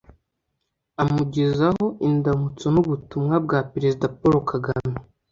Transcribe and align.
amugezaho 1.03 1.85
indamutso 2.07 2.65
n’ubutumwa 2.71 3.35
bwa 3.45 3.59
Perezida 3.71 4.05
Paul 4.19 4.35
Kagame 4.49 4.93